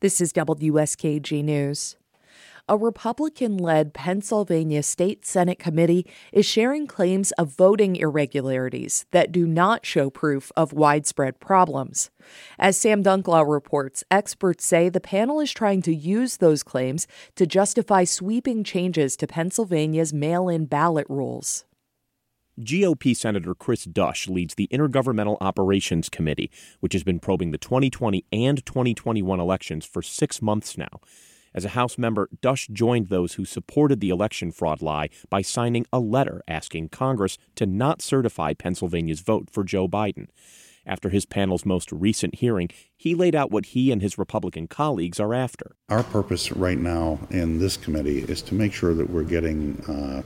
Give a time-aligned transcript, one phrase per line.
[0.00, 1.96] This is WSKG News.
[2.68, 9.46] A Republican led Pennsylvania State Senate committee is sharing claims of voting irregularities that do
[9.46, 12.10] not show proof of widespread problems.
[12.58, 17.06] As Sam Dunklau reports, experts say the panel is trying to use those claims
[17.36, 21.64] to justify sweeping changes to Pennsylvania's mail in ballot rules.
[22.60, 26.50] GOP Senator Chris Dush leads the Intergovernmental Operations Committee,
[26.80, 31.00] which has been probing the 2020 and 2021 elections for six months now.
[31.54, 35.86] As a House member, Dush joined those who supported the election fraud lie by signing
[35.92, 40.28] a letter asking Congress to not certify Pennsylvania's vote for Joe Biden.
[40.86, 45.18] After his panel's most recent hearing, he laid out what he and his Republican colleagues
[45.18, 45.76] are after.
[45.88, 50.22] Our purpose right now in this committee is to make sure that we're getting uh,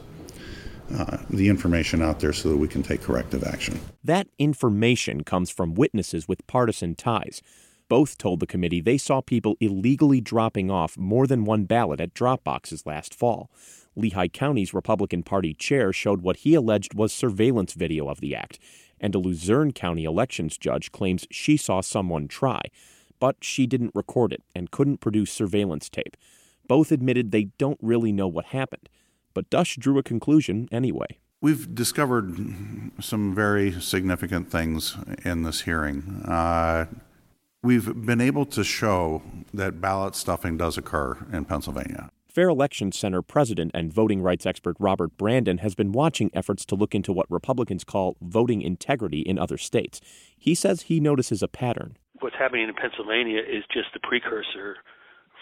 [0.96, 3.80] uh, the information out there so that we can take corrective action.
[4.02, 7.42] That information comes from witnesses with partisan ties.
[7.88, 12.14] Both told the committee they saw people illegally dropping off more than one ballot at
[12.14, 13.50] drop boxes last fall.
[13.96, 18.60] Lehigh County's Republican Party chair showed what he alleged was surveillance video of the act,
[19.00, 22.60] and a Luzerne County elections judge claims she saw someone try,
[23.18, 26.16] but she didn't record it and couldn't produce surveillance tape.
[26.68, 28.88] Both admitted they don't really know what happened
[29.34, 31.18] but Dush drew a conclusion anyway.
[31.42, 32.36] We've discovered
[33.00, 36.22] some very significant things in this hearing.
[36.26, 36.86] Uh,
[37.62, 39.22] we've been able to show
[39.54, 42.10] that ballot stuffing does occur in Pennsylvania.
[42.30, 46.76] Fair Election Center president and voting rights expert Robert Brandon has been watching efforts to
[46.76, 50.00] look into what Republicans call voting integrity in other states.
[50.38, 51.96] He says he notices a pattern.
[52.20, 54.76] What's happening in Pennsylvania is just the precursor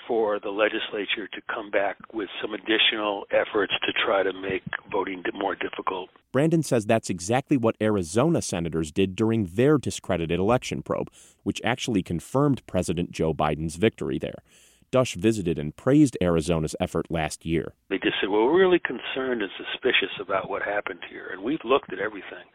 [0.08, 5.22] for the legislature to come back with some additional efforts to try to make voting
[5.34, 6.08] more difficult.
[6.32, 11.10] Brandon says that's exactly what Arizona senators did during their discredited election probe,
[11.42, 14.42] which actually confirmed President Joe Biden's victory there.
[14.90, 17.74] Dush visited and praised Arizona's effort last year.
[17.90, 21.64] They just said, well, we're really concerned and suspicious about what happened here, and we've
[21.64, 22.48] looked at everything.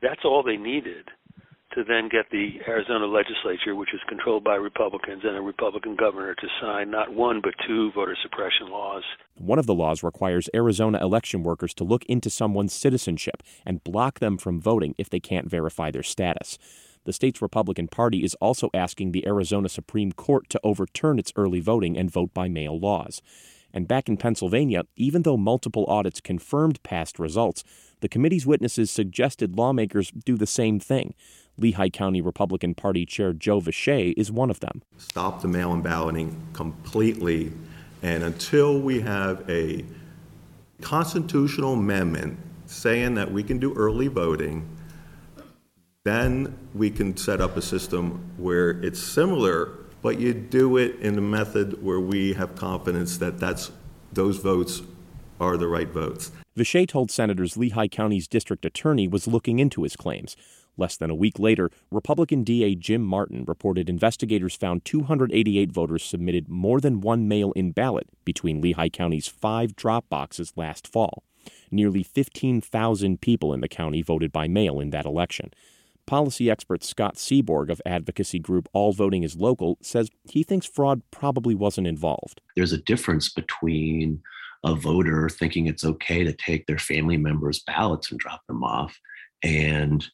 [0.00, 1.10] That's all they needed
[1.74, 6.34] to then get the Arizona legislature, which is controlled by Republicans and a Republican governor,
[6.34, 9.02] to sign not one but two voter suppression laws.
[9.36, 14.18] One of the laws requires Arizona election workers to look into someone's citizenship and block
[14.18, 16.58] them from voting if they can't verify their status.
[17.04, 21.60] The state's Republican Party is also asking the Arizona Supreme Court to overturn its early
[21.60, 23.20] voting and vote by mail laws.
[23.72, 27.64] And back in Pennsylvania, even though multiple audits confirmed past results,
[28.00, 31.14] the committee's witnesses suggested lawmakers do the same thing.
[31.56, 34.82] Lehigh County Republican Party Chair Joe Vacher is one of them.
[34.96, 37.52] Stop the mail in balloting completely,
[38.02, 39.84] and until we have a
[40.80, 44.68] constitutional amendment saying that we can do early voting,
[46.04, 49.70] then we can set up a system where it's similar,
[50.02, 53.70] but you do it in a method where we have confidence that that's
[54.12, 54.82] those votes
[55.40, 56.30] are the right votes.
[56.56, 60.36] Vacher told senators Lehigh County's district attorney was looking into his claims.
[60.76, 66.48] Less than a week later, Republican DA Jim Martin reported investigators found 288 voters submitted
[66.48, 71.24] more than one mail in ballot between Lehigh County's five drop boxes last fall.
[71.70, 75.52] Nearly 15,000 people in the county voted by mail in that election.
[76.06, 81.02] Policy expert Scott Seeborg of advocacy group All Voting is Local says he thinks fraud
[81.10, 82.40] probably wasn't involved.
[82.56, 84.22] There's a difference between
[84.64, 88.98] a voter thinking it's okay to take their family members' ballots and drop them off
[89.42, 90.04] and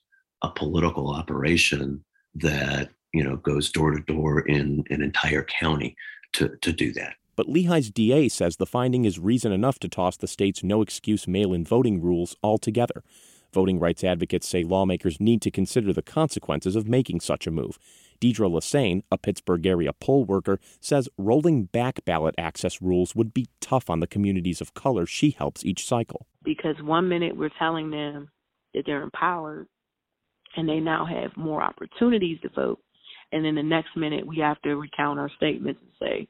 [0.42, 2.04] a political operation
[2.36, 5.96] that you know goes door to door in an entire county
[6.34, 7.14] to, to do that.
[7.36, 11.28] But Lehigh's DA says the finding is reason enough to toss the state's no excuse
[11.28, 13.04] mail in voting rules altogether.
[13.52, 17.78] Voting rights advocates say lawmakers need to consider the consequences of making such a move.
[18.20, 23.46] Deidre Lassane, a Pittsburgh area poll worker, says rolling back ballot access rules would be
[23.60, 26.26] tough on the communities of color she helps each cycle.
[26.44, 28.28] Because one minute we're telling them
[28.74, 29.66] that they're empowered
[30.56, 32.80] and they now have more opportunities to vote.
[33.32, 36.28] And then the next minute, we have to recount our statements and say,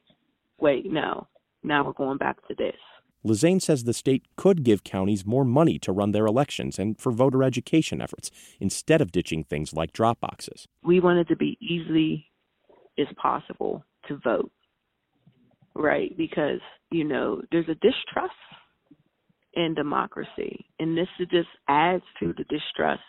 [0.59, 1.27] wait, no,
[1.63, 2.75] now we're going back to this.
[3.25, 7.11] Lassane says the state could give counties more money to run their elections and for
[7.11, 10.67] voter education efforts instead of ditching things like drop boxes.
[10.83, 12.27] We want it to be easily
[12.97, 14.51] as possible to vote,
[15.75, 16.15] right?
[16.17, 16.61] Because,
[16.91, 18.33] you know, there's a distrust
[19.53, 23.01] in democracy, and this just adds to the distrust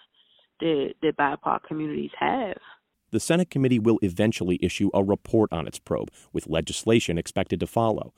[0.61, 2.57] that, that BIPOC communities have.
[3.13, 7.67] The Senate committee will eventually issue a report on its probe, with legislation expected to
[7.67, 8.13] follow.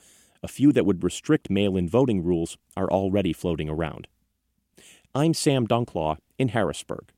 [0.45, 4.09] A few that would restrict mail in voting rules are already floating around.
[5.15, 7.13] I'm Sam Dunklau in Harrisburg.